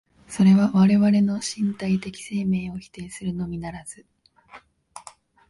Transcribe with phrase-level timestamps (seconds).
[0.27, 4.03] それは我々の身体的生命を否定するのみならず、